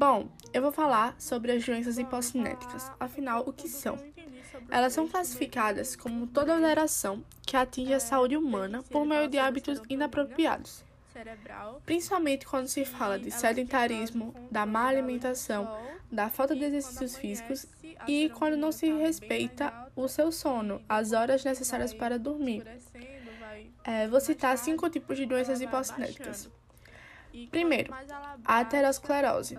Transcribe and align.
Bom, 0.00 0.30
eu 0.54 0.62
vou 0.62 0.72
falar 0.72 1.14
sobre 1.18 1.52
as 1.52 1.62
doenças 1.62 1.98
hipocinéticas. 1.98 2.90
Afinal, 2.98 3.44
o 3.46 3.52
que 3.52 3.68
são? 3.68 3.98
Elas 4.70 4.94
são 4.94 5.06
classificadas 5.06 5.94
como 5.94 6.26
toda 6.26 6.54
alteração 6.54 7.22
que 7.46 7.54
atinge 7.54 7.92
a 7.92 8.00
saúde 8.00 8.34
humana 8.34 8.82
por 8.84 9.04
meio 9.04 9.28
de 9.28 9.38
hábitos 9.38 9.78
inapropriados, 9.90 10.82
principalmente 11.84 12.46
quando 12.46 12.66
se 12.66 12.82
fala 12.86 13.18
de 13.18 13.30
sedentarismo, 13.30 14.34
da 14.50 14.64
má 14.64 14.86
alimentação, 14.86 15.68
da 16.10 16.30
falta 16.30 16.56
de 16.56 16.64
exercícios 16.64 17.18
físicos 17.18 17.66
e 18.08 18.30
quando 18.30 18.56
não 18.56 18.72
se 18.72 18.90
respeita 18.90 19.92
o 19.94 20.08
seu 20.08 20.32
sono, 20.32 20.80
as 20.88 21.12
horas 21.12 21.44
necessárias 21.44 21.92
para 21.92 22.18
dormir. 22.18 22.64
É, 23.84 24.08
vou 24.08 24.18
citar 24.18 24.56
cinco 24.56 24.88
tipos 24.88 25.18
de 25.18 25.26
doenças 25.26 25.60
hipocinéticas. 25.60 26.48
Primeiro, 27.50 27.92
a 28.44 28.60
aterosclerose. 28.60 29.58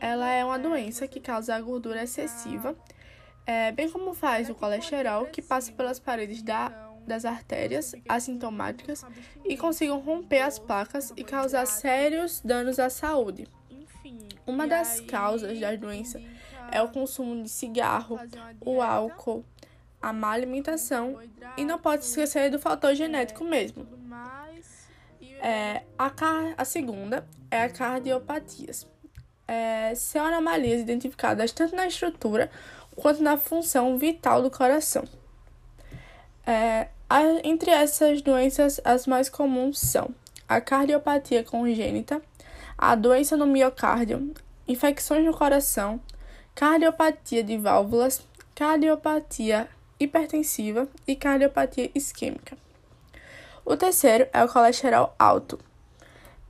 Ela 0.00 0.30
é 0.30 0.44
uma 0.44 0.58
doença 0.58 1.06
que 1.06 1.20
causa 1.20 1.54
a 1.54 1.60
gordura 1.60 2.02
excessiva, 2.02 2.76
é, 3.46 3.72
bem 3.72 3.90
como 3.90 4.14
faz 4.14 4.48
o 4.48 4.54
colesterol, 4.54 5.26
que 5.26 5.42
passa 5.42 5.72
pelas 5.72 5.98
paredes 5.98 6.42
da, 6.42 6.68
das 7.06 7.24
artérias 7.24 7.94
assintomáticas 8.08 9.04
e 9.44 9.56
consigam 9.56 9.98
romper 9.98 10.42
as 10.42 10.58
placas 10.58 11.12
e 11.16 11.24
causar 11.24 11.66
sérios 11.66 12.40
danos 12.44 12.78
à 12.78 12.88
saúde. 12.88 13.48
Uma 14.46 14.66
das 14.66 15.00
causas 15.00 15.58
da 15.58 15.74
doença 15.76 16.20
é 16.72 16.82
o 16.82 16.88
consumo 16.88 17.42
de 17.42 17.48
cigarro, 17.48 18.18
o 18.60 18.80
álcool, 18.80 19.44
a 20.00 20.12
má 20.12 20.30
alimentação 20.30 21.18
e 21.56 21.64
não 21.64 21.78
pode 21.78 22.04
esquecer 22.04 22.50
do 22.50 22.58
fator 22.58 22.94
genético 22.94 23.44
mesmo. 23.44 23.86
É, 25.40 25.82
a, 25.98 26.12
a 26.56 26.64
segunda 26.64 27.26
é 27.50 27.62
a 27.62 27.68
cardiopatias. 27.70 28.86
É, 29.48 29.94
são 29.94 30.24
anomalias 30.26 30.80
identificadas 30.80 31.50
tanto 31.50 31.74
na 31.74 31.86
estrutura 31.86 32.50
quanto 32.94 33.22
na 33.22 33.36
função 33.36 33.96
vital 33.98 34.42
do 34.42 34.50
coração. 34.50 35.04
É, 36.46 36.88
a, 37.08 37.22
entre 37.42 37.70
essas 37.70 38.22
doenças, 38.22 38.80
as 38.84 39.06
mais 39.06 39.28
comuns 39.28 39.78
são 39.78 40.14
a 40.48 40.60
cardiopatia 40.60 41.42
congênita, 41.42 42.20
a 42.76 42.94
doença 42.94 43.36
no 43.36 43.46
miocárdio, 43.46 44.34
infecções 44.68 45.24
no 45.24 45.32
coração, 45.32 46.00
cardiopatia 46.54 47.42
de 47.42 47.56
válvulas, 47.56 48.22
cardiopatia 48.54 49.68
hipertensiva 49.98 50.88
e 51.06 51.16
cardiopatia 51.16 51.90
isquêmica. 51.94 52.56
O 53.70 53.76
terceiro 53.76 54.26
é 54.32 54.42
o 54.42 54.48
colesterol 54.48 55.14
alto. 55.16 55.56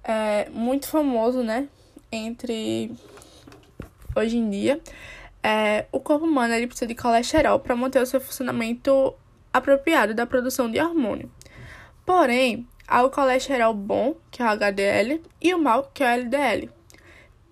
É 0.03 0.49
muito 0.49 0.89
famoso, 0.89 1.43
né? 1.43 1.69
Entre 2.11 2.91
hoje 4.17 4.39
em 4.39 4.49
dia. 4.49 4.81
É, 5.43 5.85
o 5.93 6.01
corpo 6.01 6.25
humano 6.25 6.55
ele 6.55 6.67
precisa 6.67 6.87
de 6.87 6.95
colesterol 6.95 7.61
para 7.61 7.77
manter 7.77 8.01
o 8.01 8.07
seu 8.07 8.23
funcionamento 8.23 9.13
apropriado 9.53 10.15
da 10.15 10.25
produção 10.25 10.71
de 10.71 10.81
hormônio. 10.81 11.31
Porém, 12.07 12.67
há 12.89 13.03
o 13.03 13.11
colesterol 13.11 13.75
bom, 13.75 14.17
que 14.31 14.41
é 14.41 14.47
o 14.47 14.49
HDL, 14.49 15.23
e 15.43 15.53
o 15.53 15.59
mal, 15.59 15.91
que 15.93 16.03
é 16.03 16.07
o 16.07 16.21
LDL. 16.21 16.71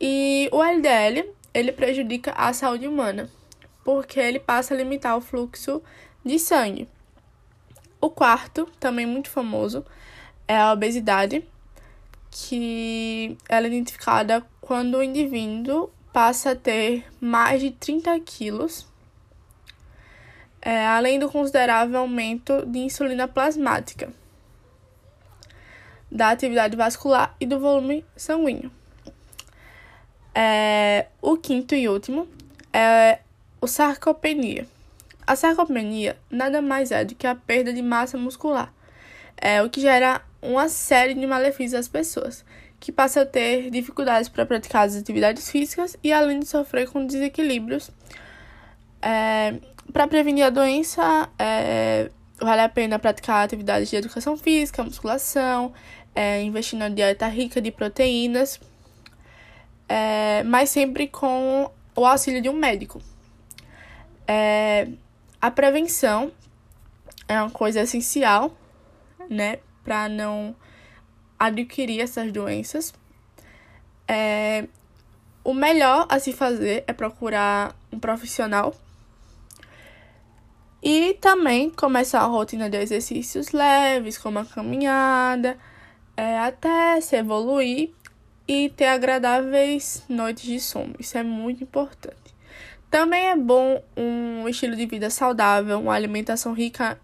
E 0.00 0.48
o 0.50 0.62
LDL, 0.62 1.30
ele 1.52 1.72
prejudica 1.72 2.32
a 2.32 2.54
saúde 2.54 2.88
humana, 2.88 3.28
porque 3.84 4.18
ele 4.18 4.40
passa 4.40 4.72
a 4.72 4.76
limitar 4.78 5.14
o 5.14 5.20
fluxo 5.20 5.82
de 6.24 6.38
sangue. 6.38 6.88
O 8.00 8.10
quarto, 8.10 8.66
também 8.78 9.06
muito 9.06 9.28
famoso, 9.28 9.84
é 10.46 10.56
a 10.56 10.72
obesidade, 10.72 11.44
que 12.30 13.36
ela 13.48 13.66
é 13.66 13.68
identificada 13.68 14.44
quando 14.60 14.98
o 14.98 15.02
indivíduo 15.02 15.90
passa 16.12 16.52
a 16.52 16.56
ter 16.56 17.04
mais 17.20 17.60
de 17.60 17.70
30 17.70 18.18
quilos, 18.20 18.86
é, 20.62 20.86
além 20.86 21.18
do 21.18 21.30
considerável 21.30 21.98
aumento 21.98 22.64
de 22.66 22.78
insulina 22.78 23.26
plasmática, 23.26 24.12
da 26.10 26.30
atividade 26.30 26.76
vascular 26.76 27.34
e 27.40 27.46
do 27.46 27.58
volume 27.58 28.04
sanguíneo. 28.16 28.70
É, 30.34 31.06
o 31.20 31.36
quinto 31.36 31.74
e 31.74 31.88
último 31.88 32.28
é 32.72 33.18
o 33.60 33.66
sarcopenia. 33.66 34.66
A 35.28 35.36
sarcopenia 35.36 36.16
nada 36.30 36.62
mais 36.62 36.90
é 36.90 37.04
do 37.04 37.14
que 37.14 37.26
a 37.26 37.34
perda 37.34 37.70
de 37.72 37.82
massa 37.82 38.16
muscular, 38.16 38.72
é 39.36 39.62
o 39.62 39.68
que 39.68 39.78
gera 39.80 40.22
uma 40.40 40.68
série 40.68 41.12
de 41.12 41.26
malefícios 41.26 41.74
às 41.74 41.86
pessoas, 41.86 42.44
que 42.80 42.90
passam 42.90 43.22
a 43.22 43.26
ter 43.26 43.70
dificuldades 43.70 44.30
para 44.30 44.46
praticar 44.46 44.86
as 44.86 44.96
atividades 44.96 45.50
físicas 45.50 45.98
e 46.02 46.12
além 46.12 46.40
de 46.40 46.46
sofrer 46.46 46.88
com 46.88 47.04
desequilíbrios. 47.04 47.90
É, 49.02 49.56
para 49.92 50.08
prevenir 50.08 50.46
a 50.46 50.50
doença, 50.50 51.28
é, 51.38 52.10
vale 52.40 52.62
a 52.62 52.68
pena 52.70 52.98
praticar 52.98 53.44
atividades 53.44 53.90
de 53.90 53.96
educação 53.96 54.34
física, 54.36 54.82
musculação, 54.82 55.74
é, 56.14 56.42
investir 56.42 56.78
na 56.78 56.88
dieta 56.88 57.28
rica 57.28 57.60
de 57.60 57.70
proteínas 57.70 58.58
é, 59.88 60.42
mas 60.44 60.70
sempre 60.70 61.08
com 61.08 61.70
o 61.96 62.06
auxílio 62.06 62.42
de 62.42 62.48
um 62.48 62.52
médico. 62.52 63.00
É, 64.26 64.88
a 65.40 65.50
prevenção 65.50 66.32
é 67.28 67.40
uma 67.40 67.50
coisa 67.50 67.80
essencial, 67.82 68.56
né, 69.28 69.58
para 69.84 70.08
não 70.08 70.54
adquirir 71.38 72.00
essas 72.00 72.32
doenças. 72.32 72.92
É, 74.06 74.66
o 75.44 75.54
melhor 75.54 76.06
a 76.08 76.18
se 76.18 76.32
fazer 76.32 76.84
é 76.86 76.92
procurar 76.92 77.76
um 77.92 77.98
profissional 77.98 78.74
e 80.82 81.14
também 81.20 81.70
começar 81.70 82.20
a 82.20 82.26
rotina 82.26 82.70
de 82.70 82.78
exercícios 82.78 83.52
leves, 83.52 84.16
como 84.16 84.38
a 84.38 84.44
caminhada, 84.44 85.58
é, 86.16 86.38
até 86.38 87.00
se 87.00 87.16
evoluir 87.16 87.90
e 88.46 88.70
ter 88.70 88.86
agradáveis 88.86 90.02
noites 90.08 90.44
de 90.44 90.58
sono. 90.58 90.94
Isso 90.98 91.18
é 91.18 91.22
muito 91.22 91.62
importante. 91.62 92.34
Também 92.90 93.26
é 93.28 93.36
bom 93.36 93.82
um 94.38 94.48
estilo 94.48 94.76
de 94.76 94.86
vida 94.86 95.10
saudável, 95.10 95.80
uma 95.80 95.94
alimentação 95.94 96.52
rica 96.52 96.98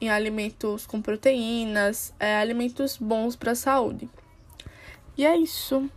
em 0.00 0.10
alimentos 0.10 0.86
com 0.86 1.00
proteínas, 1.00 2.12
é, 2.18 2.36
alimentos 2.36 2.96
bons 2.96 3.36
para 3.36 3.52
a 3.52 3.56
saúde. 3.56 4.08
E 5.16 5.24
é 5.24 5.36
isso. 5.36 5.88